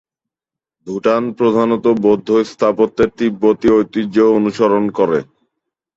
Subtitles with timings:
[0.87, 5.19] ভুটান প্রধানত বৌদ্ধ স্থাপত্যের তিব্বতি ঐতিহ্য অনুসরণ করে।